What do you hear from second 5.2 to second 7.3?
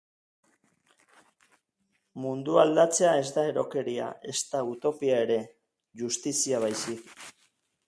ere, justizia baizik.